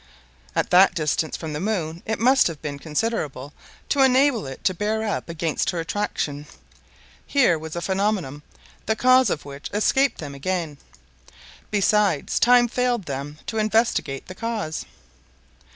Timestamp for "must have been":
2.17-2.79